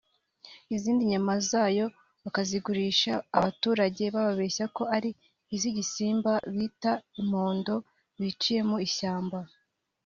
[0.75, 1.87] izindi nyama za yo
[2.23, 5.09] bakazigurisha abaturage bababeshya ko ari
[5.55, 7.73] iz’igisimba bita imondo
[8.19, 9.39] biciye mu ishyamba